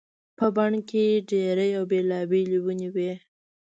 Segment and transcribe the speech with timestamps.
[0.37, 3.11] په بڼ کې ډېرې او بېلابېلې ونې وي.